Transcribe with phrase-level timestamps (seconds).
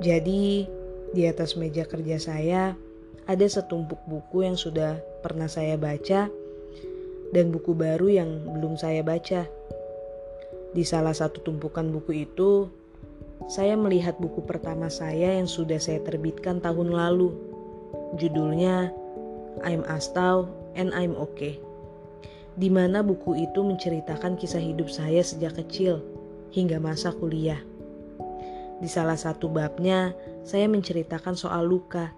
[0.00, 0.68] Jadi,
[1.16, 2.76] di atas meja kerja saya
[3.26, 6.28] ada setumpuk buku yang sudah pernah saya baca
[7.32, 9.48] dan buku baru yang belum saya baca.
[10.76, 12.68] Di salah satu tumpukan buku itu,
[13.48, 17.32] saya melihat buku pertama saya yang sudah saya terbitkan tahun lalu.
[18.20, 18.92] Judulnya
[19.64, 21.56] I'm Astau and I'm Okay.
[22.56, 26.00] Di mana buku itu menceritakan kisah hidup saya sejak kecil
[26.52, 27.60] hingga masa kuliah.
[28.76, 30.12] Di salah satu babnya,
[30.44, 32.12] saya menceritakan soal luka.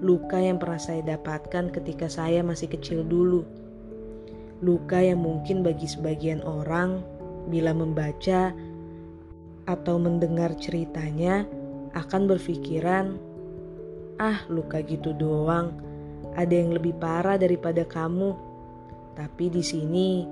[0.00, 3.44] Luka yang pernah saya dapatkan ketika saya masih kecil dulu.
[4.64, 7.04] Luka yang mungkin bagi sebagian orang,
[7.52, 8.56] bila membaca
[9.68, 11.44] atau mendengar ceritanya,
[11.92, 13.20] akan berpikiran,
[14.16, 15.68] "Ah, luka gitu doang,
[16.32, 18.32] ada yang lebih parah daripada kamu."
[19.20, 20.24] Tapi di sini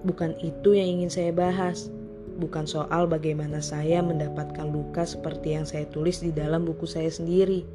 [0.00, 1.92] bukan itu yang ingin saya bahas
[2.38, 7.66] bukan soal bagaimana saya mendapatkan luka seperti yang saya tulis di dalam buku saya sendiri.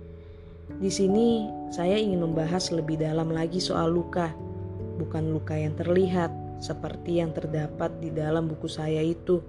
[0.80, 4.32] Di sini saya ingin membahas lebih dalam lagi soal luka,
[4.96, 6.32] bukan luka yang terlihat
[6.64, 9.44] seperti yang terdapat di dalam buku saya itu.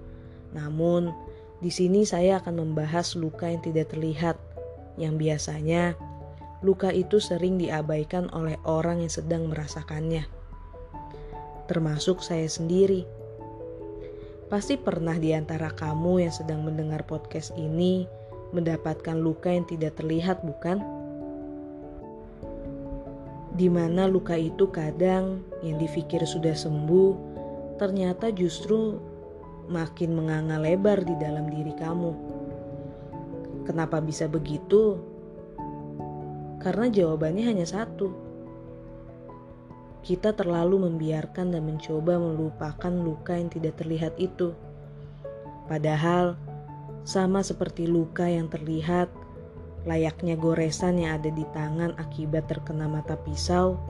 [0.51, 1.15] Namun,
[1.63, 4.35] di sini saya akan membahas luka yang tidak terlihat,
[4.99, 5.95] yang biasanya
[6.59, 10.27] luka itu sering diabaikan oleh orang yang sedang merasakannya,
[11.71, 13.14] termasuk saya sendiri.
[14.55, 18.07] Pasti pernah di antara kamu yang sedang mendengar podcast ini
[18.55, 20.79] mendapatkan luka yang tidak terlihat, bukan?
[23.51, 27.11] Di mana luka itu kadang yang dipikir sudah sembuh,
[27.83, 28.95] ternyata justru
[29.67, 32.11] makin menganga lebar di dalam diri kamu.
[33.67, 35.03] Kenapa bisa begitu?
[36.63, 38.24] Karena jawabannya hanya satu
[40.05, 44.53] kita terlalu membiarkan dan mencoba melupakan luka yang tidak terlihat itu.
[45.65, 46.37] Padahal,
[47.01, 49.09] sama seperti luka yang terlihat,
[49.89, 53.81] layaknya goresan yang ada di tangan akibat terkena mata pisau,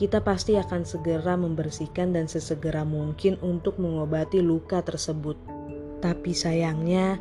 [0.00, 5.36] kita pasti akan segera membersihkan dan sesegera mungkin untuk mengobati luka tersebut.
[6.00, 7.20] Tapi sayangnya,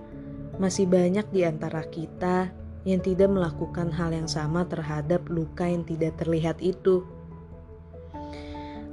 [0.64, 2.56] masih banyak di antara kita
[2.88, 7.04] yang tidak melakukan hal yang sama terhadap luka yang tidak terlihat itu.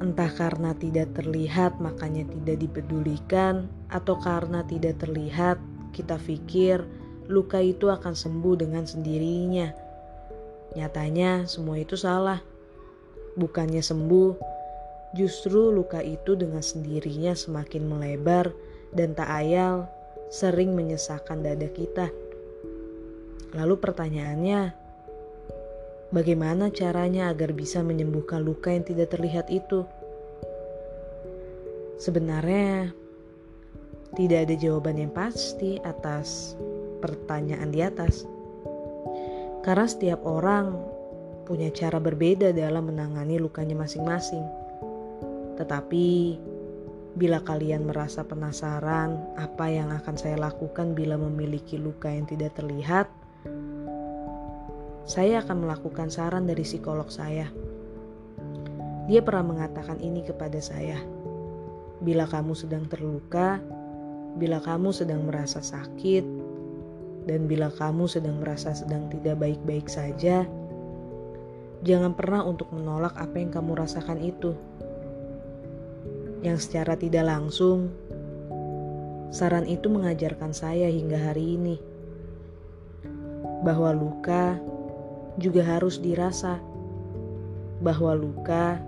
[0.03, 5.59] Entah karena tidak terlihat makanya tidak dipedulikan atau karena tidak terlihat
[5.94, 6.82] kita pikir
[7.31, 9.71] luka itu akan sembuh dengan sendirinya.
[10.75, 12.43] Nyatanya semua itu salah.
[13.38, 14.31] Bukannya sembuh,
[15.15, 18.50] justru luka itu dengan sendirinya semakin melebar
[18.94, 19.87] dan tak ayal
[20.31, 22.11] sering menyesakan dada kita.
[23.55, 24.83] Lalu pertanyaannya,
[26.12, 29.88] Bagaimana caranya agar bisa menyembuhkan luka yang tidak terlihat itu?
[31.97, 32.92] Sebenarnya,
[34.12, 36.59] tidak ada jawaban yang pasti atas
[37.00, 38.28] pertanyaan di atas,
[39.64, 40.76] karena setiap orang
[41.44, 44.44] punya cara berbeda dalam menangani lukanya masing-masing.
[45.56, 46.38] Tetapi,
[47.14, 53.06] bila kalian merasa penasaran apa yang akan saya lakukan bila memiliki luka yang tidak terlihat,
[55.04, 57.53] saya akan melakukan saran dari psikolog saya.
[59.04, 60.97] Dia pernah mengatakan ini kepada saya.
[62.00, 63.60] Bila kamu sedang terluka,
[64.41, 66.25] bila kamu sedang merasa sakit,
[67.28, 70.48] dan bila kamu sedang merasa sedang tidak baik-baik saja,
[71.84, 74.56] jangan pernah untuk menolak apa yang kamu rasakan itu.
[76.41, 77.93] Yang secara tidak langsung,
[79.28, 81.76] saran itu mengajarkan saya hingga hari ini
[83.64, 84.60] bahwa luka
[85.40, 86.58] juga harus dirasa,
[87.82, 88.78] bahwa luka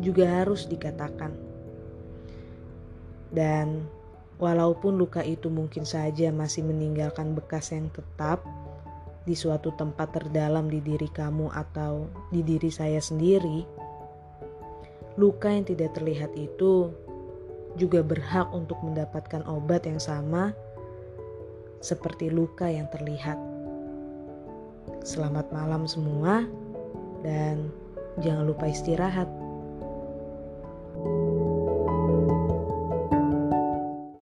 [0.00, 1.32] juga harus dikatakan.
[3.32, 3.84] Dan
[4.36, 8.44] walaupun luka itu mungkin saja masih meninggalkan bekas yang tetap
[9.26, 13.66] di suatu tempat terdalam di diri kamu atau di diri saya sendiri,
[15.18, 16.92] luka yang tidak terlihat itu
[17.74, 20.54] juga berhak untuk mendapatkan obat yang sama
[21.82, 23.55] seperti luka yang terlihat.
[25.06, 26.42] Selamat malam semua,
[27.22, 27.70] dan
[28.18, 29.30] jangan lupa istirahat.